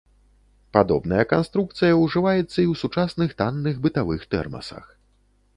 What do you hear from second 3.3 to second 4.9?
танных бытавых тэрмасах.